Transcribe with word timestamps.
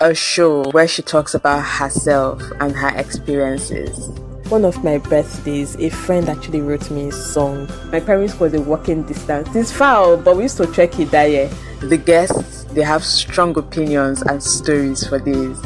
a 0.00 0.14
show 0.14 0.62
where 0.70 0.86
she 0.86 1.02
talks 1.02 1.34
about 1.34 1.60
herself 1.60 2.40
and 2.60 2.72
her 2.72 2.96
experiences. 2.96 4.08
One 4.48 4.64
of 4.64 4.82
my 4.84 4.98
birthdays, 4.98 5.74
a 5.76 5.90
friend 5.90 6.28
actually 6.28 6.60
wrote 6.60 6.88
me 6.90 7.08
a 7.08 7.12
song. 7.12 7.68
My 7.90 7.98
parents 7.98 8.38
was 8.38 8.54
a 8.54 8.60
walking 8.62 9.02
distance. 9.02 9.54
It's 9.56 9.72
far, 9.72 10.16
but 10.16 10.36
we 10.36 10.44
used 10.44 10.56
to 10.58 10.66
trek 10.66 10.98
it 11.00 11.10
that 11.10 11.26
year. 11.26 11.50
The 11.80 11.96
guests, 11.96 12.64
they 12.64 12.82
have 12.82 13.04
strong 13.04 13.58
opinions 13.58 14.22
and 14.22 14.42
stories 14.42 15.06
for 15.06 15.18
this. 15.18 15.58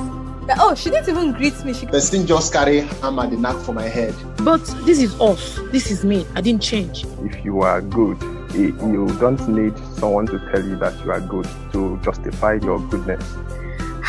Oh, 0.58 0.74
she 0.74 0.90
didn't 0.90 1.10
even 1.10 1.32
greet 1.32 1.62
me. 1.64 1.74
She 1.74 1.86
The 1.86 2.00
thing 2.00 2.26
just 2.26 2.52
carry 2.52 2.80
hammer 2.80 3.28
the 3.28 3.36
knack 3.36 3.56
for 3.56 3.72
my 3.72 3.86
head. 3.86 4.14
But 4.38 4.64
this 4.84 4.98
is 4.98 5.18
us. 5.20 5.60
This 5.70 5.90
is 5.90 6.04
me. 6.04 6.26
I 6.34 6.40
didn't 6.40 6.62
change. 6.62 7.04
If 7.22 7.44
you 7.44 7.60
are 7.60 7.80
good, 7.82 8.20
you 8.54 9.06
don't 9.20 9.46
need 9.48 9.76
someone 9.98 10.26
to 10.26 10.38
tell 10.50 10.64
you 10.64 10.76
that 10.76 11.04
you 11.04 11.12
are 11.12 11.20
good 11.20 11.46
to 11.72 12.00
justify 12.02 12.54
your 12.54 12.80
goodness. 12.88 13.22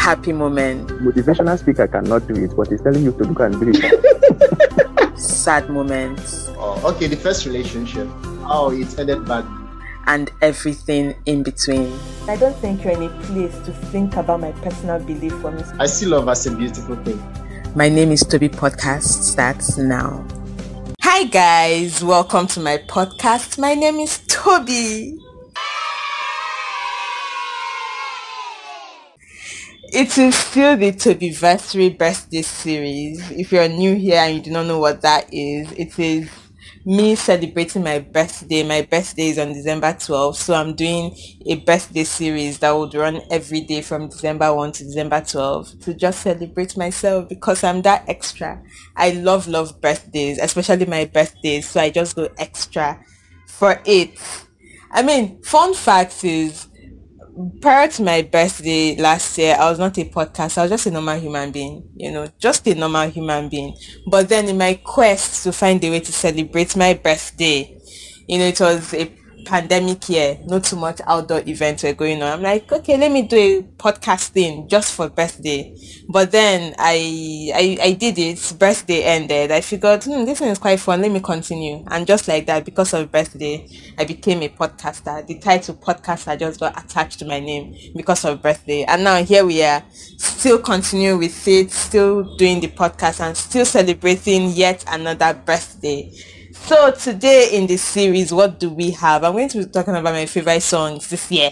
Happy 0.03 0.33
moment, 0.33 0.89
Motivational 1.01 1.57
speaker 1.57 1.87
cannot 1.87 2.27
do 2.27 2.35
it, 2.35 2.53
but 2.57 2.67
he's 2.67 2.81
telling 2.81 3.03
you 3.05 3.13
to 3.13 3.23
look 3.23 3.39
and 3.39 3.57
breathe. 3.57 3.81
sad 5.17 5.69
moments, 5.69 6.49
Oh, 6.57 6.91
okay, 6.93 7.07
the 7.07 7.15
first 7.15 7.45
relationship. 7.45 8.07
Oh, 8.45 8.71
it 8.77 8.99
ended 8.99 9.25
bad. 9.25 9.45
and 10.07 10.29
everything 10.41 11.15
in 11.25 11.41
between. 11.43 11.97
I 12.27 12.35
don't 12.35 12.55
think 12.57 12.83
you're 12.83 12.91
in 12.93 13.03
a 13.03 13.21
place 13.23 13.55
to 13.59 13.71
think 13.71 14.17
about 14.17 14.41
my 14.41 14.51
personal 14.51 14.99
belief 14.99 15.31
for 15.39 15.51
me. 15.51 15.63
I 15.79 15.85
see 15.85 16.05
love 16.05 16.27
as 16.27 16.45
a 16.47 16.51
beautiful 16.53 16.97
thing. 16.97 17.21
My 17.73 17.87
name 17.87 18.11
is 18.11 18.25
Toby 18.25 18.49
Podcast 18.49 19.03
starts 19.03 19.77
now. 19.77 20.25
Hi 21.01 21.23
guys, 21.23 22.03
welcome 22.03 22.47
to 22.47 22.59
my 22.59 22.77
podcast. 22.89 23.57
My 23.57 23.73
name 23.73 24.01
is 24.01 24.19
Toby. 24.27 25.22
It 29.95 30.17
is 30.17 30.33
still 30.33 30.75
the 30.75 30.91
Tobyversary 30.91 31.95
birthday 31.95 32.41
series. 32.41 33.29
If 33.29 33.51
you're 33.51 33.67
new 33.69 33.93
here 33.93 34.21
and 34.21 34.37
you 34.37 34.41
do 34.41 34.49
not 34.49 34.65
know 34.65 34.79
what 34.79 35.01
that 35.01 35.31
is, 35.31 35.71
it 35.73 35.99
is 35.99 36.31
me 36.83 37.13
celebrating 37.13 37.83
my 37.83 37.99
birthday. 37.99 38.63
My 38.63 38.81
birthday 38.81 39.27
is 39.29 39.37
on 39.37 39.53
December 39.53 39.93
12th, 39.93 40.37
so 40.37 40.55
I'm 40.55 40.73
doing 40.73 41.15
a 41.45 41.57
birthday 41.57 42.05
series 42.05 42.57
that 42.57 42.71
would 42.71 42.95
run 42.95 43.21
every 43.29 43.61
day 43.61 43.83
from 43.83 44.09
December 44.09 44.51
1 44.51 44.71
to 44.71 44.83
December 44.83 45.21
12 45.21 45.81
to 45.81 45.93
just 45.93 46.21
celebrate 46.21 46.75
myself 46.75 47.29
because 47.29 47.63
I'm 47.63 47.83
that 47.83 48.09
extra. 48.09 48.63
I 48.95 49.11
love, 49.11 49.47
love 49.47 49.79
birthdays, 49.79 50.39
especially 50.39 50.87
my 50.87 51.05
birthdays, 51.05 51.69
so 51.69 51.79
I 51.79 51.91
just 51.91 52.15
go 52.15 52.29
extra 52.39 52.99
for 53.45 53.79
it. 53.85 54.17
I 54.89 55.03
mean, 55.03 55.43
fun 55.43 55.75
fact 55.75 56.23
is, 56.23 56.67
prior 57.61 57.87
to 57.87 58.03
my 58.03 58.21
birthday 58.21 58.95
last 58.95 59.37
year, 59.37 59.55
I 59.59 59.69
was 59.69 59.79
not 59.79 59.97
a 59.97 60.05
podcast. 60.05 60.57
I 60.57 60.63
was 60.63 60.71
just 60.71 60.85
a 60.87 60.91
normal 60.91 61.19
human 61.19 61.51
being, 61.51 61.83
you 61.95 62.11
know, 62.11 62.27
just 62.39 62.67
a 62.67 62.75
normal 62.75 63.09
human 63.09 63.49
being. 63.49 63.75
But 64.09 64.29
then 64.29 64.47
in 64.49 64.57
my 64.57 64.75
quest 64.83 65.43
to 65.43 65.51
find 65.51 65.83
a 65.83 65.89
way 65.89 65.99
to 65.99 66.11
celebrate 66.13 66.75
my 66.75 66.93
birthday, 66.93 67.77
you 68.27 68.37
know, 68.37 68.45
it 68.45 68.59
was 68.59 68.93
a 68.93 69.05
pandemic 69.45 70.07
year, 70.09 70.39
not 70.45 70.63
too 70.63 70.75
much 70.75 70.99
outdoor 71.07 71.41
events 71.47 71.83
were 71.83 71.93
going 71.93 72.21
on. 72.21 72.31
I'm 72.33 72.41
like, 72.41 72.71
okay, 72.71 72.97
let 72.97 73.11
me 73.11 73.23
do 73.23 73.37
a 73.37 73.63
podcast 73.81 74.29
thing 74.29 74.67
just 74.67 74.93
for 74.93 75.09
birthday. 75.09 75.75
But 76.07 76.31
then 76.31 76.75
I 76.77 77.51
I, 77.53 77.77
I 77.81 77.91
did 77.93 78.17
it, 78.19 78.55
birthday 78.59 79.03
ended. 79.03 79.51
I 79.51 79.61
figured, 79.61 80.03
hmm, 80.03 80.25
this 80.25 80.39
one 80.41 80.49
is 80.49 80.59
quite 80.59 80.79
fun, 80.79 81.01
let 81.01 81.11
me 81.11 81.19
continue. 81.19 81.83
And 81.89 82.07
just 82.07 82.27
like 82.27 82.45
that, 82.47 82.65
because 82.65 82.93
of 82.93 83.11
birthday, 83.11 83.67
I 83.97 84.05
became 84.05 84.41
a 84.43 84.49
podcaster. 84.49 85.25
The 85.25 85.39
title 85.39 85.75
podcaster 85.75 86.37
just 86.37 86.59
got 86.59 86.81
attached 86.83 87.19
to 87.19 87.25
my 87.25 87.39
name 87.39 87.75
because 87.95 88.25
of 88.25 88.41
birthday. 88.41 88.83
And 88.83 89.03
now 89.03 89.23
here 89.23 89.45
we 89.45 89.63
are, 89.63 89.83
still 90.17 90.59
continue 90.59 91.17
with 91.17 91.47
it, 91.47 91.71
still 91.71 92.35
doing 92.37 92.59
the 92.59 92.67
podcast 92.67 93.19
and 93.19 93.35
still 93.35 93.65
celebrating 93.65 94.49
yet 94.51 94.83
another 94.87 95.33
birthday. 95.33 96.11
So 96.65 96.91
today 96.91 97.49
in 97.51 97.67
this 97.67 97.81
series, 97.81 98.31
what 98.33 98.57
do 98.57 98.69
we 98.69 98.91
have? 98.91 99.25
I'm 99.25 99.33
going 99.33 99.49
to 99.49 99.57
be 99.59 99.65
talking 99.65 99.95
about 99.95 100.13
my 100.13 100.25
favorite 100.25 100.63
songs 100.63 101.09
this 101.09 101.29
year. 101.29 101.51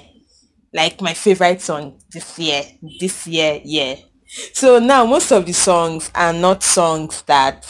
Like 0.73 1.01
my 1.01 1.13
favorite 1.13 1.61
song 1.61 1.99
this 2.09 2.39
year. 2.39 2.63
This 2.97 3.27
year, 3.27 3.59
yeah. 3.63 3.95
So 4.53 4.79
now 4.79 5.05
most 5.05 5.31
of 5.33 5.45
the 5.45 5.51
songs 5.51 6.09
are 6.15 6.31
not 6.31 6.63
songs 6.63 7.23
that 7.23 7.67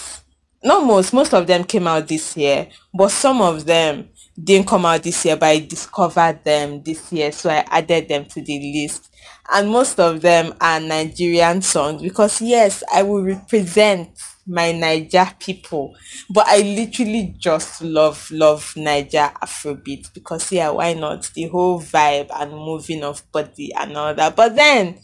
not 0.64 0.86
most, 0.86 1.14
most 1.14 1.34
of 1.34 1.48
them 1.48 1.64
came 1.64 1.88
out 1.88 2.08
this 2.08 2.38
year, 2.38 2.68
but 2.94 3.10
some 3.10 3.42
of 3.42 3.66
them 3.66 4.10
didn't 4.42 4.68
come 4.68 4.86
out 4.86 5.02
this 5.02 5.26
year, 5.26 5.36
but 5.36 5.48
I 5.48 5.60
discovered 5.62 6.44
them 6.44 6.84
this 6.84 7.12
year, 7.12 7.32
so 7.32 7.50
I 7.50 7.66
added 7.68 8.08
them 8.08 8.26
to 8.26 8.42
the 8.44 8.72
list. 8.84 9.10
And 9.52 9.68
most 9.70 10.00
of 10.00 10.22
them 10.22 10.54
are 10.62 10.80
Nigerian 10.80 11.64
songs 11.64 12.04
because 12.04 12.40
yes, 12.40 12.84
I 12.94 13.02
will 13.02 13.24
represent 13.24 14.10
my 14.48 14.72
Niger 14.72 15.32
people, 15.40 15.96
but 16.30 16.46
I 16.48 16.58
literally 16.62 17.36
just 17.38 17.82
love 17.82 18.30
love 18.32 18.74
Niger 18.76 19.32
Afrobeat 19.42 20.14
because 20.14 20.52
yeah, 20.52 20.70
why 20.70 20.94
not? 20.94 21.30
The 21.34 21.48
whole 21.48 21.80
vibe 21.80 22.30
and 22.34 22.52
moving 22.52 23.04
of 23.04 23.30
body 23.32 23.72
and 23.74 23.96
all 23.96 24.14
that. 24.16 24.36
But 24.36 24.56
then 24.56 25.00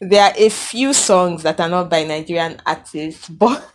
there 0.00 0.24
are 0.24 0.34
a 0.36 0.48
few 0.48 0.92
songs 0.92 1.42
that 1.44 1.60
are 1.60 1.68
not 1.68 1.88
by 1.90 2.04
Nigerian 2.04 2.60
artists, 2.66 3.28
but 3.28 3.66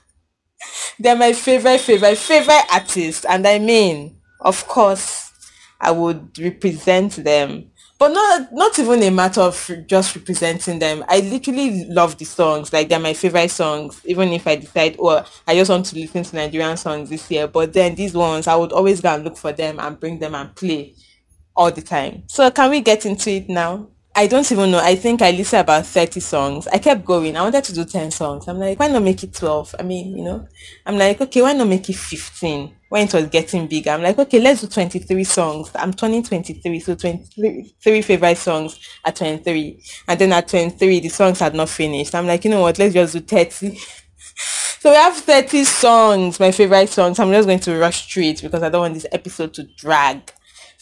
they're 1.00 1.16
my 1.16 1.34
favorite, 1.34 1.80
favorite, 1.80 2.18
favorite 2.18 2.64
artists. 2.72 3.26
And 3.26 3.48
I 3.48 3.60
mean, 3.60 4.18
of 4.42 4.68
course, 4.68 5.32
I 5.80 5.92
would 5.92 6.38
represent 6.40 7.24
them. 7.24 7.72
But 8.00 8.10
not 8.10 8.54
not 8.54 8.78
even 8.78 9.02
a 9.02 9.10
matter 9.10 9.42
of 9.42 9.72
just 9.88 10.16
representing 10.16 10.78
them. 10.78 11.04
I 11.08 11.20
literally 11.22 11.86
love 11.86 12.16
the 12.18 12.26
songs. 12.26 12.72
Like 12.72 12.90
they're 12.90 13.00
my 13.00 13.14
favorite 13.14 13.50
songs. 13.50 14.02
Even 14.06 14.30
if 14.34 14.46
I 14.46 14.56
decide, 14.58 14.98
oh, 15.00 15.26
I 15.48 15.56
just 15.56 15.72
want 15.72 15.88
to 15.88 15.96
listen 15.96 16.24
to 16.24 16.36
Nigerian 16.36 16.78
songs 16.78 17.10
this 17.10 17.30
year. 17.32 17.48
But 17.48 17.74
then 17.74 17.96
these 17.96 18.14
ones, 18.14 18.46
I 18.48 18.56
would 18.56 18.72
always 18.72 19.02
go 19.02 19.10
and 19.16 19.24
look 19.24 19.36
for 19.38 19.52
them 19.52 19.80
and 19.80 20.00
bring 20.00 20.20
them 20.20 20.36
and 20.36 20.56
play 20.56 20.94
all 21.56 21.72
the 21.72 21.82
time. 21.82 22.24
So 22.28 22.52
can 22.52 22.70
we 22.70 22.82
get 22.82 23.06
into 23.06 23.32
it 23.32 23.50
now? 23.50 23.90
I 24.18 24.26
don't 24.26 24.52
even 24.52 24.72
know. 24.72 24.80
I 24.80 24.96
think 24.96 25.22
I 25.22 25.30
listened 25.30 25.62
about 25.62 25.86
30 25.86 26.20
songs. 26.22 26.66
I 26.66 26.80
kept 26.80 27.06
going. 27.06 27.38
I 27.38 27.44
wanted 27.44 27.64
to 27.66 27.72
do 27.72 27.86
10 27.86 28.10
songs. 28.10 28.48
I'm 28.48 28.58
like, 28.58 28.80
why 28.80 28.88
not 28.88 29.04
make 29.04 29.22
it 29.24 29.32
12? 29.32 29.76
I 29.78 29.84
mean, 29.84 30.18
you 30.18 30.24
know, 30.24 30.48
I'm 30.88 30.98
like, 30.98 31.22
okay, 31.22 31.44
why 31.44 31.54
not 31.54 31.68
make 31.68 31.88
it 31.88 31.96
15? 31.96 32.74
When 32.90 33.06
it 33.06 33.14
was 33.14 33.28
getting 33.28 33.68
bigger, 33.68 33.92
I'm 33.92 34.02
like, 34.02 34.18
okay, 34.18 34.40
let's 34.40 34.62
do 34.62 34.68
23 34.70 35.24
songs. 35.24 35.70
I'm 35.76 35.94
turning 35.94 36.24
23, 36.24 36.80
so 36.80 36.96
23 36.96 37.76
three 37.80 38.02
favorite 38.02 38.40
songs 38.40 38.80
at 39.06 39.18
23. 39.18 39.84
And 40.08 40.20
then 40.20 40.34
at 40.34 40.48
23, 40.48 41.00
the 41.00 41.10
songs 41.10 41.40
had 41.40 41.54
not 41.54 41.70
finished. 41.70 42.16
I'm 42.16 42.26
like, 42.26 42.44
you 42.44 42.50
know 42.50 42.62
what, 42.62 42.80
let's 42.80 42.96
just 42.96 43.14
do 43.14 43.20
30. 43.20 43.78
So 44.80 44.92
we 44.92 44.96
have 44.96 45.18
30 45.18 45.64
songs, 45.64 46.40
my 46.40 46.52
favorite 46.52 46.90
songs. 46.90 47.20
I'm 47.20 47.32
just 47.32 47.48
going 47.48 47.60
to 47.60 47.78
rush 47.78 48.12
through 48.14 48.24
it 48.24 48.42
because 48.42 48.62
I 48.62 48.70
don't 48.70 48.82
want 48.82 48.94
this 48.94 49.08
episode 49.12 49.54
to 49.56 49.64
drag 49.64 50.32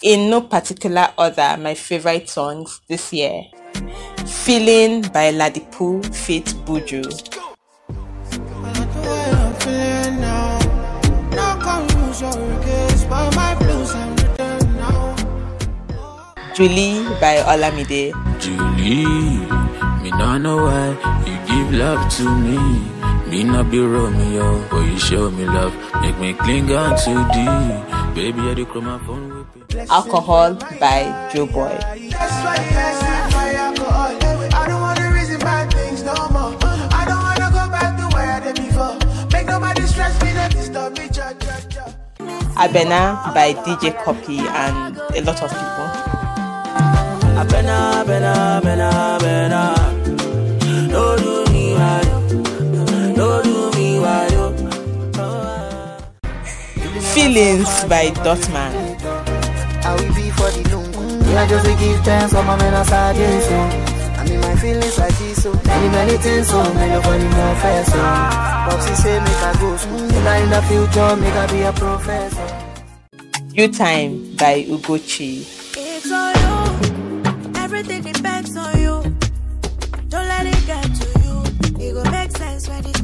in 0.02 0.30
no 0.30 0.42
particular 0.42 1.10
order 1.18 1.58
my 1.60 1.74
favorite 1.74 2.30
songs 2.30 2.82
this 2.88 3.14
year. 3.14 3.44
Feeling 4.26 5.02
by 5.14 5.32
Ladipoe 5.32 6.04
fit 6.14 6.46
buju. 6.66 7.04
Julie 16.56 17.04
by 17.20 17.44
olamide. 17.44 18.14
Julie, 18.40 19.44
me 20.02 20.10
not 20.12 20.40
know 20.40 20.64
why 20.64 20.96
you 21.28 21.36
give 21.48 21.74
love 21.74 22.10
to 22.16 22.24
me. 22.24 22.58
Me 23.30 23.44
not 23.44 23.70
be 23.72 23.80
Romeo, 23.80 24.64
but 24.70 24.86
you 24.86 24.98
show 24.98 25.30
me 25.32 25.46
love, 25.46 25.76
make 26.02 26.18
me 26.20 26.34
cling 26.34 26.72
on 26.72 26.96
too 27.04 27.20
deep. 27.34 28.16
Baby, 28.16 28.40
I 28.50 28.54
do 28.54 28.66
come 28.66 28.88
my 29.76 29.84
phone 29.84 29.84
with 29.84 29.84
it. 29.84 29.92
alcohol 29.92 30.54
by 30.80 31.30
Joeboy 31.34 31.76
abena 42.56 43.20
by 43.34 43.54
dj 43.54 43.92
copy 44.04 44.40
and 44.40 44.98
a 45.16 45.22
lot 45.22 45.42
of 45.44 45.52
people. 45.52 45.90
Abena, 47.36 48.00
abena, 48.00 48.34
abena, 48.58 48.90
abena. 49.20 49.76
No 50.88 51.18
do 51.18 51.44
me 51.52 51.74
why, 51.76 52.02
no 53.18 53.44
do 53.44 53.72
me 53.78 54.00
why, 54.00 54.28
yo. 54.32 54.56
feelings 57.14 57.84
by 57.86 58.12
dotman 58.24 58.85
I 59.86 59.94
will 59.96 60.14
be 60.16 60.30
for 60.32 60.50
the 60.52 60.64
long. 60.76 61.22
Yeah, 61.32 61.48
just 61.48 61.66
to 61.66 61.74
give 61.78 62.04
thanks 62.04 62.34
for 62.34 62.44
my 62.44 62.56
men 62.58 62.74
aside, 62.74 63.16
yes, 63.18 63.46
so. 63.48 63.58
I 64.20 64.28
mean, 64.28 64.40
my 64.42 64.56
feelings 64.56 64.98
like 64.98 65.16
this, 65.20 65.44
so. 65.44 65.54
Many, 65.54 65.90
many 65.90 66.18
things, 66.18 66.48
so. 66.48 66.64
Make 66.74 66.92
your 66.92 67.02
body 67.02 67.24
more 67.24 67.56
fair, 67.62 67.86
so. 67.86 68.00
Popsy 68.66 68.96
say, 68.96 69.20
make 69.20 69.44
I 69.50 69.54
go 69.60 69.78
school. 69.78 70.08
Now 70.26 70.44
in 70.44 70.50
the 70.50 70.62
future, 70.70 71.16
make 71.22 71.34
I 71.34 71.46
be 71.52 71.62
a 71.62 71.74
professor. 71.74 72.48
you 73.54 73.68
time 73.72 74.36
by 74.38 74.64
ugochi 74.64 75.46
It's 75.78 76.12
on 76.12 76.34
you. 76.44 77.62
Everything 77.64 78.02
depends 78.02 78.56
on 78.58 78.74
you. 78.82 79.02
Don't 80.10 80.28
let 80.34 80.46
it 80.46 80.62
get 80.66 80.84
to 81.02 81.08
you. 81.26 81.36
It 81.86 81.94
will 81.94 82.12
make 82.12 82.32
sense 82.32 82.68
when 82.70 82.82
the 82.84 82.95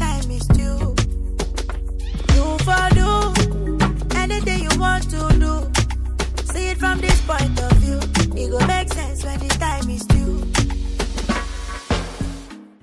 from 6.92 7.00
this 7.00 7.22
point 7.22 7.62
of 7.62 7.72
view. 7.84 8.00
It 8.36 8.52
go 8.52 8.60
make 8.68 8.92
sense 8.94 9.24
when 9.24 9.40
the 9.40 9.48
time 9.66 9.90
is 9.90 10.04
due. 10.14 10.40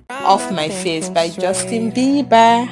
Off 0.09 0.51
My 0.51 0.69
Face 0.69 1.09
by 1.09 1.29
Justin 1.29 1.91
Bieber. 1.91 2.67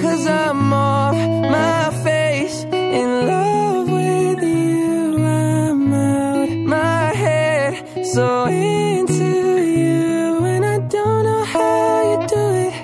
Cause 0.00 0.26
I'm 0.26 0.72
off 0.72 1.14
my 1.14 1.90
face 2.04 2.64
in 2.64 3.26
love 3.26 3.88
with 3.90 4.42
you. 4.42 5.24
I'm 5.24 5.92
out 5.92 6.50
my 6.76 7.14
head, 7.24 8.06
so 8.06 8.44
into 8.44 9.30
you. 9.78 10.44
And 10.44 10.64
I 10.64 10.78
don't 10.96 11.24
know 11.24 11.44
how 11.44 12.10
you 12.10 12.18
do 12.36 12.46
it, 12.68 12.76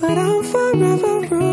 but 0.00 0.16
I'm 0.18 0.42
forever 0.44 1.14
ruined 1.34 1.51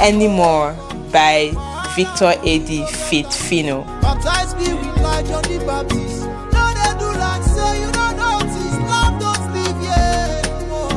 Anymore 0.00 0.74
by 1.12 1.50
Victor 1.96 2.34
Eddie 2.44 2.86
Fit 2.86 3.32
Fino. 3.32 3.82
Baptize 4.00 4.54
me 4.54 4.72
with 4.74 5.00
light, 5.02 5.26
Johnny 5.26 5.58
Baptist. 5.58 6.24
No, 6.26 6.72
they 6.74 6.92
do 6.98 7.08
like 7.18 7.42
say 7.42 7.80
you 7.80 7.90
don't 7.92 8.16
notice. 8.16 8.78
Love 8.88 9.18
don't 9.20 9.42
sleep, 9.50 9.76
yeah. 9.82 10.42
Oh, 10.70 10.90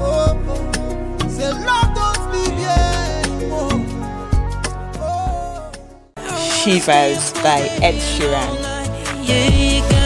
oh, 0.00 0.36
oh. 0.48 1.28
Say 1.28 1.50
love 1.52 1.94
don't 1.94 2.18
sleep, 2.32 2.54
yeah. 2.58 3.22
Oh, 5.00 5.30
Shivers 6.62 7.32
by 7.42 7.60
Ed 7.82 7.94
Sheeran. 8.00 8.52
Yeah, 9.26 9.97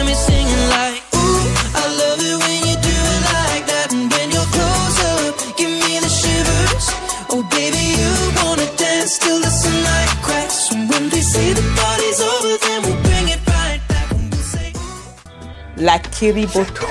Lakiriboto. 16.13 16.87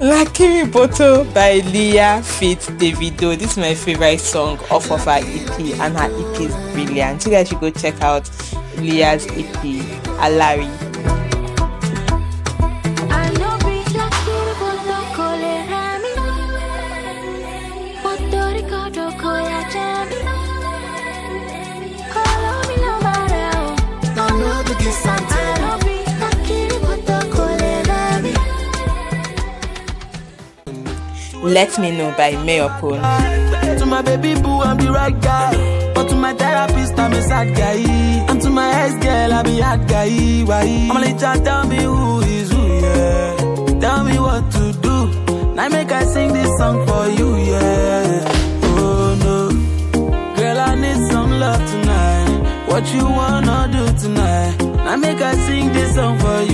La 0.00 0.24
Kiriboto 0.26 1.24
by 1.32 1.62
Liya 1.62 2.22
Fit 2.22 2.58
Davido. 2.78 3.38
This 3.38 3.52
is 3.52 3.56
my 3.56 3.74
favorite 3.74 4.20
song 4.20 4.58
off 4.70 4.90
of 4.90 5.04
her 5.04 5.20
EP, 5.20 5.80
and 5.80 5.96
her 5.96 6.10
EP 6.10 6.40
is 6.40 6.54
brilliant. 6.72 7.24
You 7.24 7.30
guys 7.30 7.48
should 7.48 7.60
go 7.60 7.70
check 7.70 7.98
out 8.02 8.24
Liya's 8.76 9.26
EP, 9.28 9.62
Alari. 10.20 10.81
Let 31.52 31.78
Me 31.78 31.90
Know 31.90 32.14
by 32.16 32.32
Mayor 32.44 32.70
Pone. 32.80 33.02
To 33.78 33.84
my 33.86 34.00
baby 34.00 34.40
boo, 34.40 34.62
I'm 34.62 34.78
the 34.78 34.90
right 34.90 35.18
guy. 35.20 35.92
But 35.94 36.08
to 36.08 36.16
my 36.16 36.32
therapist, 36.32 36.98
I'm 36.98 37.12
a 37.12 37.20
sad 37.20 37.54
guy. 37.54 37.76
And 38.30 38.40
to 38.40 38.48
my 38.48 38.70
ex 38.82 38.94
girl, 39.04 39.32
I 39.34 39.42
be 39.42 39.60
hard 39.60 39.86
guy. 39.86 40.44
Why? 40.44 40.88
I'm 40.90 41.00
like, 41.02 41.18
tell 41.18 41.66
me 41.66 41.76
who 41.82 42.20
is 42.20 42.50
who, 42.50 42.80
yeah. 42.80 43.36
Tell 43.80 44.02
me 44.02 44.18
what 44.18 44.50
to 44.52 44.72
do. 44.80 45.54
Now 45.54 45.68
make 45.68 45.92
I 45.92 46.04
sing 46.04 46.32
this 46.32 46.56
song 46.56 46.86
for 46.86 47.08
you, 47.08 47.36
yeah. 47.36 48.24
Oh 48.64 49.14
no, 49.22 49.50
girl, 50.34 50.58
I 50.58 50.74
need 50.74 51.06
some 51.10 51.38
love 51.38 51.60
tonight. 51.70 52.66
What 52.66 52.94
you 52.94 53.04
wanna 53.04 53.68
do 53.70 53.84
tonight? 53.98 54.56
Now 54.86 54.96
make 54.96 55.20
I 55.20 55.34
sing 55.46 55.70
this 55.74 55.94
song 55.96 56.18
for 56.18 56.40
you, 56.50 56.51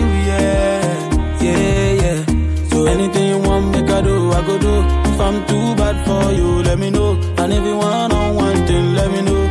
If 5.11 5.21
I'm 5.21 5.47
too 5.47 5.75
bad 5.77 5.97
for 6.07 6.33
you, 6.33 6.63
let 6.63 6.79
me 6.79 6.91
know. 6.91 7.13
And 7.39 7.53
if 7.53 7.65
you 7.65 7.77
want 7.77 8.13
on 8.13 8.35
one 8.35 8.67
thing, 8.67 8.95
let 8.95 9.11
me 9.11 9.21
know. 9.23 9.45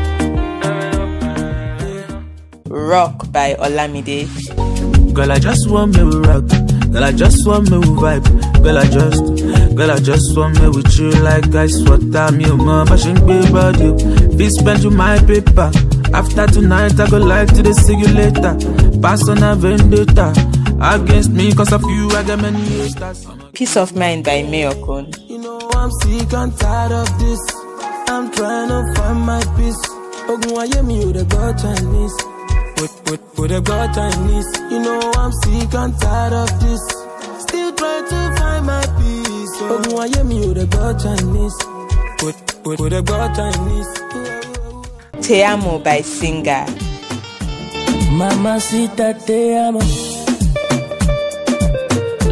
Rock 2.69 3.31
by 3.31 3.53
Olamide. 3.55 4.27
Girl, 5.13 5.31
I 5.31 5.39
just 5.39 5.69
want 5.69 5.93
me 5.97 5.99
to 6.09 6.19
rock. 6.21 6.47
Girl, 6.91 7.03
I 7.03 7.11
just 7.11 7.45
want 7.45 7.69
me 7.69 7.81
to 7.81 7.87
vibe. 7.87 8.63
Girl, 8.63 8.77
I 8.77 8.85
just, 8.85 9.75
girl, 9.75 9.91
I 9.91 9.99
just 9.99 10.37
want 10.37 10.61
me 10.61 10.69
with 10.69 10.97
you 10.97 11.11
like 11.11 11.53
ice 11.53 11.81
water. 11.87 12.31
Me, 12.31 12.45
mama, 12.45 12.97
she 12.97 13.13
be 13.13 13.47
about 13.49 13.79
you. 13.79 13.95
Please 14.35 14.53
spend 14.57 14.83
you 14.83 14.89
my 14.91 15.19
paper. 15.19 15.71
After 16.13 16.47
tonight, 16.47 16.99
I 16.99 17.09
go 17.09 17.17
like 17.17 17.53
to 17.55 17.63
the 17.63 17.73
see 17.73 17.95
you 17.97 18.07
later. 18.07 18.55
Pass 19.01 19.27
on 19.27 19.43
a 19.43 19.55
vendetta. 19.55 20.33
Against 20.79 21.31
me, 21.31 21.53
cause 21.53 21.73
of 21.73 21.81
you, 21.83 22.09
I 22.11 22.23
get 22.23 22.39
many 22.39 22.59
haters. 22.59 23.25
Peace 23.53 23.75
of 23.75 23.95
Mind 23.95 24.23
by 24.23 24.43
Mayorkun. 24.43 25.05
You 25.17 25.21
know 25.21 25.26
I'm 25.87 25.93
sick 26.01 26.33
and 26.33 26.59
tired 26.59 26.91
of 26.91 27.07
this. 27.17 27.39
I'm 28.09 28.29
trying 28.29 28.67
to 28.67 28.93
find 28.95 29.21
my 29.21 29.39
peace. 29.55 29.81
Ogun 30.27 30.57
aye 30.59 30.81
mi 30.83 30.97
o 31.05 31.13
de 31.13 31.23
gbọ́ 31.23 31.55
Chinese. 31.61 32.17
With, 32.79 32.95
with, 33.07 33.23
with 33.37 33.51
the 33.51 33.61
God 33.61 33.93
Chinese. 33.95 34.49
You 34.69 34.79
know 34.85 34.99
I'm 35.15 35.31
sick 35.43 35.73
and 35.81 35.93
tired 36.01 36.33
of 36.33 36.49
this. 36.59 36.83
Still 37.43 37.71
trying 37.79 38.05
to 38.11 38.19
find 38.37 38.65
my 38.65 38.83
peace. 38.97 39.53
Oh. 39.61 39.75
Ogun 39.75 39.99
aye 40.03 40.23
mi 40.29 40.37
o 40.47 40.53
de 40.53 40.65
gbọ́ 40.65 40.87
Chinese. 41.03 41.57
With, 42.21 42.39
with, 42.65 42.79
with 42.81 42.91
the 42.91 43.01
God 43.01 43.29
Chinese. 43.37 43.93
Te 45.23 45.41
Amo 45.43 45.79
by 45.79 46.01
Singah. 46.01 46.67
Mama 48.11 48.35
Mamacita, 48.43 49.07
te 49.25 49.39
amo. 49.55 49.79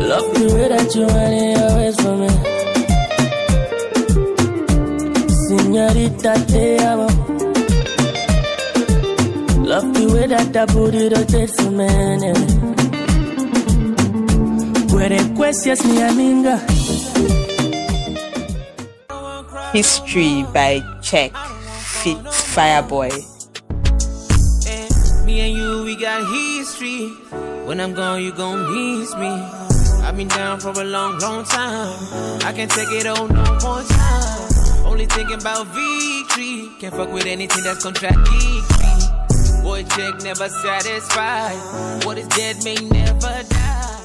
Love 0.10 0.28
the 0.40 0.46
way 0.54 0.68
that 0.74 0.94
you 0.94 1.06
want 1.07 1.34
it 1.40 1.57
always 1.63 1.96
for 2.02 2.18
me. 2.18 2.55
Señorita, 5.65 6.33
te 6.45 6.77
amo. 6.85 7.07
Love 9.65 9.94
the 9.95 10.06
way 10.13 10.27
that 10.27 10.53
that 10.53 10.71
booty 10.71 11.09
rotates 11.09 11.59
for 11.59 11.71
me. 11.71 11.88
Puede 14.87 15.19
mi 15.85 16.01
amiga. 16.04 16.61
History 19.73 20.45
by 20.54 20.83
Check 21.01 21.35
Fit 21.35 22.19
Fireboy. 22.54 23.09
Me 25.25 25.40
and 25.42 25.57
you, 25.57 25.83
we 25.83 25.95
got 25.95 26.21
history. 26.31 27.09
When 27.66 27.80
I'm 27.80 27.95
gone, 27.95 28.21
you 28.21 28.31
gon' 28.33 28.69
miss 28.69 29.16
me. 29.16 29.33
I've 30.06 30.16
been 30.16 30.28
down 30.28 30.59
for 30.59 30.69
a 30.80 30.83
long, 30.83 31.18
long 31.18 31.44
time. 31.44 31.97
I 32.45 32.54
can't 32.54 32.69
take 32.69 32.92
it 32.92 33.07
on 33.07 33.33
no 33.33 33.44
more 33.63 33.81
time. 33.81 33.94
Only 34.95 35.07
thinking 35.07 35.42
about 35.42 35.68
victory. 35.75 36.69
Can't 36.80 36.95
fuck 36.95 37.11
with 37.11 37.25
anything 37.25 37.64
that's 37.66 37.83
contradictory. 37.83 38.61
Boy, 39.61 39.83
check 39.83 40.23
never 40.23 40.47
satisfied. 40.47 42.06
What 42.06 42.18
is 42.18 42.30
dead 42.30 42.64
may 42.64 42.75
never 42.75 43.44
die. 43.44 44.02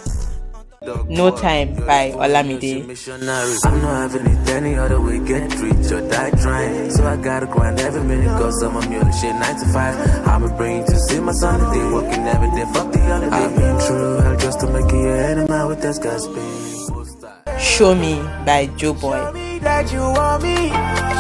No 1.08 1.30
Time 1.30 1.76
by 1.86 2.10
Olamide. 2.10 2.88
Missionary. 2.88 3.54
I'm 3.62 3.80
not 3.82 4.10
having 4.10 4.26
it 4.32 4.48
any 4.48 4.74
other 4.74 5.00
way. 5.00 5.20
Get 5.20 5.54
rich 5.60 5.92
or 5.92 6.00
die 6.10 6.32
trying. 6.42 6.90
So 6.90 7.06
I 7.06 7.16
gotta 7.18 7.46
grind 7.46 7.78
every 7.78 8.02
minute. 8.02 8.26
Cause 8.26 8.60
I'm 8.60 8.74
a 8.74 8.88
mule 8.88 9.12
shit 9.12 9.32
9 9.32 9.60
to 9.60 9.66
5. 9.72 10.26
I'ma 10.26 10.56
bring 10.56 10.78
you 10.78 10.86
to 10.86 10.98
see 11.06 11.20
my 11.20 11.30
son. 11.30 11.72
They 11.72 11.84
working 11.94 12.26
every 12.26 12.50
day. 12.50 12.66
Fuck 12.74 12.90
the 12.90 12.98
holiday. 12.98 13.30
I've 13.30 13.54
been 13.54 13.78
true 13.86 14.16
hell 14.22 14.36
just 14.38 14.58
to 14.58 14.66
make 14.66 14.90
you 14.90 15.08
an 15.08 15.38
enemy 15.38 15.68
with 15.68 15.82
this 15.82 15.98
guy's 16.00 16.26
pain. 16.26 17.58
Show 17.60 17.94
Me 17.94 18.16
by 18.44 18.66
Joeboy. 18.76 19.49
That 19.60 19.92
you 19.92 20.00
want 20.00 20.42
me. 20.42 20.56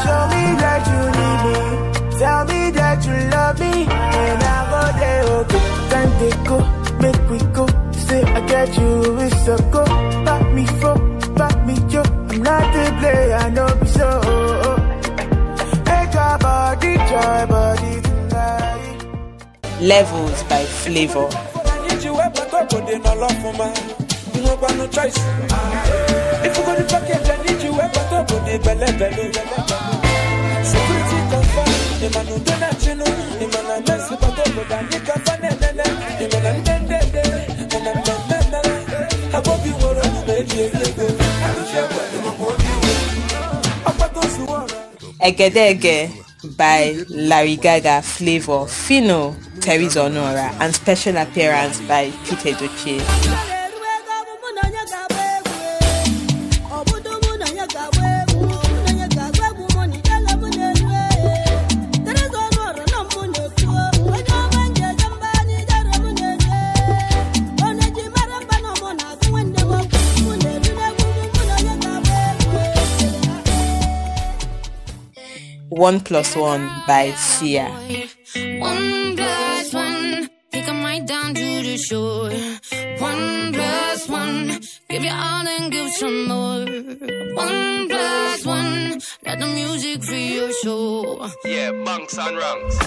Show 0.02 0.22
me 0.32 0.42
that 0.62 0.82
you 0.90 1.00
need 1.18 1.40
me. 1.46 2.18
Tell 2.18 2.44
me 2.46 2.70
that 2.70 3.04
you 3.06 3.16
love 3.30 3.60
me. 3.60 3.72
And 3.84 4.42
I 4.42 4.58
go 4.70 4.82
there, 4.98 5.22
oh, 5.26 5.40
okay. 5.44 5.64
Time 5.90 6.12
they 6.20 6.34
go, 6.48 6.58
make 7.00 7.30
we 7.30 7.38
go. 7.52 7.66
Say 7.92 8.22
I 8.22 8.40
get 8.46 8.76
you, 8.78 9.18
it's 9.20 9.48
a 9.48 9.56
go. 9.70 9.84
Back 10.24 10.52
me 10.54 10.64
for, 10.80 10.96
back 11.34 11.66
me 11.66 11.74
yo. 11.92 12.02
I'm 12.02 12.42
not 12.42 12.64
the 12.72 12.84
player, 13.00 13.34
I 13.34 13.50
know 13.50 13.74
be 13.80 13.86
so. 13.86 14.08
Hey, 15.90 16.04
joy 16.12 16.36
body, 16.40 16.96
joy 17.10 17.46
body 17.46 18.00
tonight. 18.00 19.06
Levels 19.80 20.42
by 20.44 20.64
Flavour. 20.64 21.28
If 21.92 22.04
you 22.04 22.14
ever 22.18 22.46
go, 22.50 22.66
go 22.66 22.86
they 22.86 22.98
no 22.98 23.14
love 23.14 23.40
na 28.20 28.26
budi 28.26 28.58
bele 28.64 28.86
belu 28.98 29.24
confirm 31.30 31.70
Egedege 45.22 46.10
by 46.56 47.04
Larry 47.08 47.56
Gaga, 47.56 48.00
Flavour, 48.02 48.66
Phyno, 48.66 49.34
Theresa 49.60 50.00
Onuorah, 50.00 50.52
and 50.60 50.74
special 50.74 51.16
appearance 51.18 51.80
by 51.82 52.10
Peter 52.24 52.52
Ducci. 52.56 53.59
1 75.70 76.00
plus 76.00 76.34
1 76.34 76.68
by 76.86 77.12
Sia. 77.12 77.70
One 78.58 79.16
plus 79.16 79.72
one, 79.72 80.28
take 80.50 80.66
a 80.66 80.72
right 80.72 81.06
down 81.06 81.32
to 81.34 81.62
the 81.62 81.78
shore. 81.78 82.30
One 82.98 83.52
plus 83.52 84.08
one, 84.08 84.60
give 84.88 85.04
you 85.04 85.10
all 85.10 85.46
and 85.46 85.70
give 85.70 85.92
some 85.92 86.26
more. 86.26 86.66
One 87.34 87.88
plus 87.88 88.44
one, 88.44 89.00
let 89.24 89.38
the 89.38 89.46
music 89.46 90.02
free 90.02 90.34
your 90.34 90.52
soul. 90.52 91.28
Yeah, 91.44 91.70
bunks 91.84 92.18
on 92.18 92.34
rungs. 92.34 92.78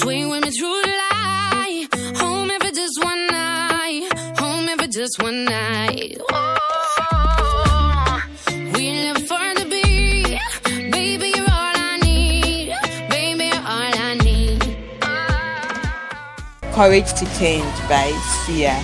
Swing 0.00 0.30
with 0.30 0.44
me 0.44 0.50
through 0.52 0.82
the 0.82 0.94
light. 1.02 1.88
Home 2.18 2.50
if 2.50 2.72
just 2.72 3.02
one 3.02 3.26
night. 3.26 4.38
Home 4.38 4.68
if 4.68 4.90
just 4.90 5.20
one 5.20 5.44
night. 5.44 6.20
Courage 16.82 17.12
to 17.12 17.24
Change 17.38 17.78
by 17.88 18.10
Sia. 18.42 18.74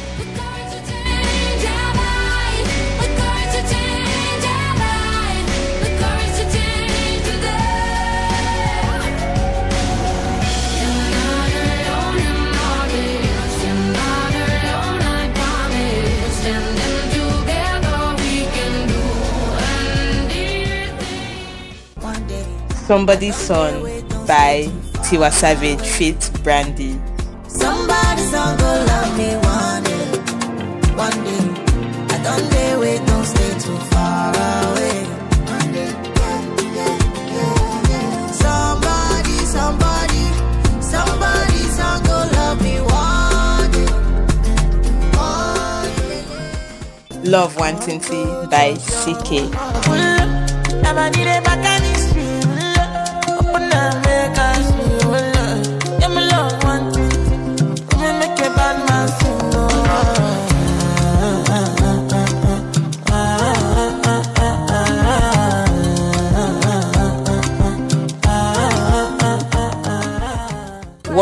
Somebody's 22.87 23.35
Son 23.35 23.83
by 24.25 24.71
Tiwa 25.02 25.33
Savage, 25.33 25.81
Fit 25.81 26.31
Brandy. 26.45 26.95
Somebody's 27.62 28.31
go 28.31 28.71
love 28.91 29.12
me 29.19 29.31
one 29.55 29.83
day, 29.88 30.07
one 31.05 31.19
day. 31.27 31.45
I 32.15 32.17
don't 32.25 32.45
dare 32.50 32.77
wait, 32.79 33.00
don't 33.07 33.25
stay 33.25 33.53
too 33.65 33.79
far 33.91 34.33
away. 34.69 34.99
Day. 35.75 35.93
Somebody, 38.43 39.37
somebody, 39.57 40.25
somebody's 40.81 41.77
gonna 41.77 42.07
go 42.09 42.19
love 42.37 42.59
me 42.62 42.75
one 42.81 43.71
day, 43.77 43.91
one 45.17 45.91
day. 46.09 47.31
Love 47.31 47.57
120 47.57 48.49
by 48.50 48.75
CK. 49.03 49.31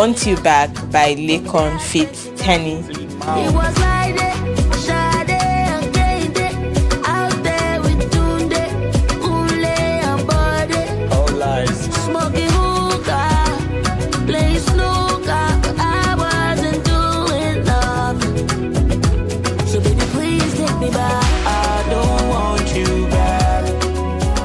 Want 0.07 0.25
you 0.25 0.37
back. 0.37 0.71
By 0.93 1.17
Laycon 1.17 1.81
feat. 1.81 2.15
Kenny. 2.39 2.77
All 11.11 11.27
lies. 11.35 11.81
Smoking 12.05 12.51
hookah, 12.55 13.51
playing 14.27 14.61
snooker. 14.61 15.47
I 15.77 16.15
wasn't 16.23 16.85
doing 16.87 17.65
love. 17.65 18.23
So 19.69 19.81
baby, 19.81 20.05
please 20.15 20.55
take 20.57 20.79
me 20.79 20.91
back. 20.91 21.25
I 21.49 21.85
don't 21.91 22.29
want 22.29 22.77
you 22.77 23.09
back. 23.09 23.65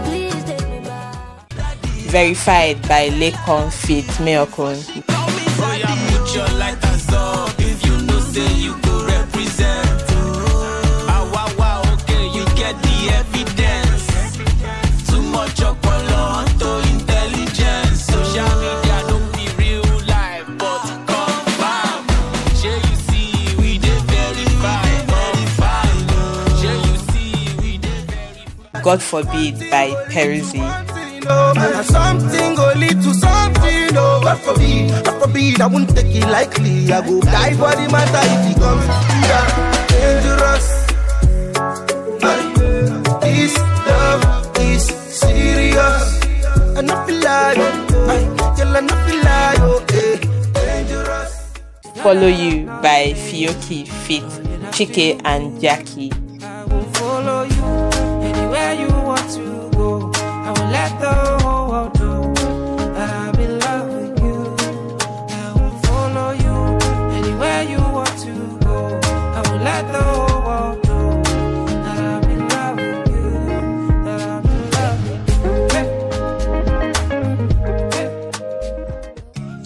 Please 0.05 0.43
take 0.43 0.67
me 0.69 0.79
back. 0.79 1.77
Verified 2.09 2.81
by 2.87 3.09
Laycon 3.09 3.71
Fit 3.71 4.05
Meokon. 4.25 5.20
God 28.91 29.01
Forbid 29.01 29.57
by 29.71 29.88
Peruzzi. 30.12 30.60
Something 31.86 32.55
go 32.55 32.74
lead 32.75 33.01
to 33.01 33.13
something, 33.13 33.95
oh 33.95 34.19
God 34.21 34.38
forbid, 34.39 35.05
God 35.05 35.21
forbid, 35.21 35.62
I 35.62 35.67
won't 35.67 35.95
take 35.95 36.13
it 36.13 36.25
lightly. 36.25 36.91
I 36.91 37.00
go 37.00 37.21
die 37.21 37.53
for 37.53 37.71
the 37.71 37.88
matter 37.88 38.19
if 38.27 38.51
it 38.51 38.57
comes. 38.60 38.86
Dangerous. 39.95 40.67
Aye. 42.21 42.51
This 43.21 43.57
love 43.88 44.24
is 44.60 44.83
serious. 44.83 46.19
I 46.75 46.81
not 46.81 47.07
feel 47.07 47.21
like, 47.24 47.55
girl, 48.57 48.75
I 48.75 48.81
not 48.81 49.00
feel 49.07 49.24
like, 49.24 49.60
oh, 49.62 49.86
eh. 49.93 50.17
Dangerous. 50.51 51.31
Follow 52.03 52.27
You 52.27 52.65
by 52.83 53.13
Fiyoki 53.15 53.88
Fit 53.88 54.24
Chike 54.74 55.21
and 55.24 55.62
Jackie. 55.62 56.12
I 56.43 56.65
will 56.65 56.83
follow 56.91 57.43
you 57.43 57.60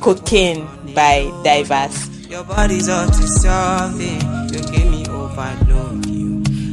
Cocaine 0.05 0.67
by 0.93 1.31
Divers. 1.43 2.29
Your 2.29 2.43
body's 2.43 2.87
up 2.87 3.07
to 3.07 3.27
something. 3.27 4.21
You 4.53 4.59
give 4.71 4.91
me 4.91 5.03
overload. 5.09 5.64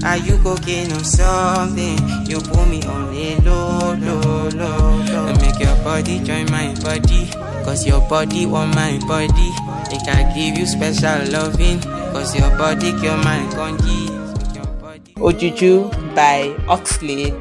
You 0.02 0.08
are 0.08 0.16
you 0.16 0.36
cocaine 0.38 0.90
or 0.90 1.04
something? 1.04 1.96
You 2.26 2.40
put 2.40 2.66
me 2.68 2.82
on 2.82 3.14
a 3.14 3.36
low, 3.42 3.94
low, 3.94 4.48
low, 4.48 4.98
low. 4.98 5.26
And 5.28 5.40
make 5.40 5.60
your 5.60 5.76
body 5.84 6.18
join 6.18 6.50
my 6.50 6.74
body. 6.82 7.30
Cause 7.62 7.86
your 7.86 8.00
body 8.08 8.44
want 8.44 8.74
my 8.74 8.98
body. 9.06 9.50
Make 9.92 10.08
I 10.08 10.32
give 10.34 10.58
you 10.58 10.66
special 10.66 11.30
loving. 11.30 11.80
Cause 11.82 12.36
your 12.36 12.50
body 12.58 12.90
cure 12.98 13.16
my 13.18 13.46
congi. 13.54 14.08
Ojuju 15.18 15.88
by 16.16 16.52
Oxlade. 16.66 17.38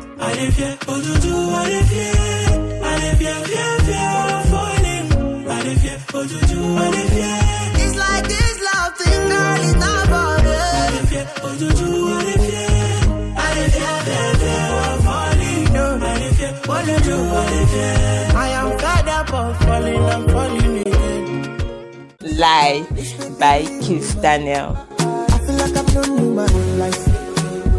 Again. 22.62 22.86
Lie 22.86 23.30
by 23.39 23.62
Kizz 23.82 24.22
Daniel. 24.22 24.77
I 25.00 25.38
feel 25.46 25.56
like 25.56 25.75
I've 25.75 25.94
known 25.96 26.18
you 26.20 26.34
my 26.34 26.48
whole 26.48 26.75
life. 26.77 27.03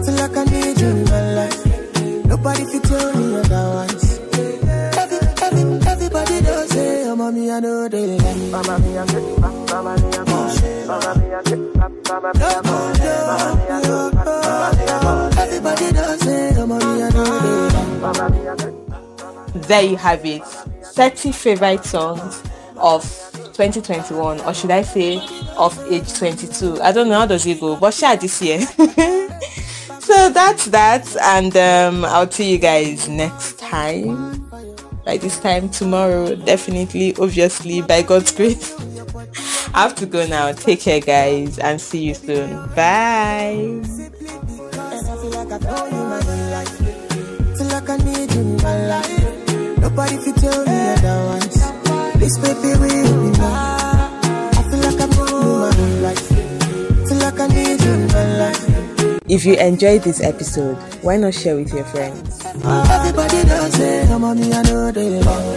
Feel 0.05 0.15
like 0.15 0.37
I 0.37 0.45
need 0.45 0.81
you 0.81 0.89
in 0.89 1.05
my 1.05 1.35
life. 1.35 2.27
Nobody 2.27 2.65
can 2.67 2.83
tell 2.83 3.15
me 3.15 3.37
otherwise. 3.37 4.19
Every 4.99 5.19
I 7.51 7.61
know 7.61 7.89
they 7.89 8.07
like. 8.19 8.37
Mama 8.51 8.79
me 8.79 8.97
a 8.97 9.07
get, 9.07 9.39
mama 9.39 9.97
me 9.99 10.09
a 10.09 10.25
go. 10.25 10.37
Mama 10.87 11.19
me 11.19 11.33
a 11.33 11.43
get, 11.43 11.75
mama 11.77 12.33
me 12.33 12.41
a 12.41 12.63
go. 12.63 12.63
Mama 12.63 13.57
me 13.57 13.65
a 13.65 13.81
go, 13.83 14.11
mama 14.13 14.77
me 14.77 14.85
a 14.85 15.01
go. 15.01 15.43
Everybody 15.43 15.93
does 15.93 16.27
it, 16.27 16.57
mama 16.57 16.79
me 16.79 17.03
a 17.03 17.11
know 17.11 17.41
they 17.41 17.77
like. 17.77 18.01
Mama 18.01 18.31
me 18.31 18.47
a 18.47 18.57
get. 18.57 19.69
there 19.69 19.83
you 19.83 19.97
have 19.97 20.25
it 20.25 20.45
30 20.45 21.33
favorite 21.33 21.85
songs 21.85 22.43
of 22.77 23.32
2021 23.71 24.41
or 24.41 24.55
should 24.55 24.71
i 24.71 24.83
say 24.83 25.21
of 25.57 25.79
age 25.91 26.13
22 26.15 26.81
i 26.83 26.91
don't 26.91 27.09
know 27.09 27.21
how 27.21 27.27
does 27.27 27.47
it 27.47 27.61
go? 27.61 27.77
But 27.77 27.95
share 27.95 28.17
this 28.17 28.41
year. 28.43 28.61
So 30.03 30.31
that's 30.31 30.67
that 30.67 31.07
and 31.23 31.57
um 31.57 32.05
i'll 32.05 32.29
see 32.31 32.51
you 32.51 32.59
guys 32.59 33.09
next 33.09 33.61
time. 33.61 34.45
By 35.05 35.17
this 35.17 35.39
time 35.39 35.69
tomorrow 35.69 36.35
definitely 36.35 37.15
obviously 37.17 37.83
by 37.83 38.03
god's 38.03 38.33
grace. 38.33 38.75
I 39.75 39.83
have 39.83 39.95
to 39.97 40.07
go 40.07 40.27
now. 40.27 40.53
Take 40.53 40.81
care 40.81 41.01
guys 41.01 41.59
and 41.59 41.81
see 41.81 42.05
you 42.09 42.15
soon. 42.15 42.51
Bye. 42.75 43.81
Nobody 49.79 50.33
tell 50.33 50.65
me 50.67 50.79
otherwise. 50.93 51.83
This 52.19 52.39
baby 52.39 52.79
will 52.79 53.22
be 53.43 53.49
mine. 53.49 54.53
I 54.55 54.63
feel 54.71 54.81
like 54.81 55.01
I 55.01 55.07
know 55.07 55.27
you 55.27 55.43
my 55.59 55.71
whole 55.75 55.99
life. 56.03 56.29
Feel 57.09 57.19
like 57.19 57.41
I 57.41 57.47
need 57.49 57.81
you 57.83 57.93
in 57.93 58.07
my 58.09 58.25
life. 58.39 58.63
If 59.29 59.45
you 59.45 59.55
enjoyed 59.55 60.03
this 60.03 60.21
episode, 60.21 60.77
why 61.03 61.17
not 61.17 61.35
share 61.35 61.57
with 61.57 61.73
your 61.73 61.85
friends? 61.85 62.43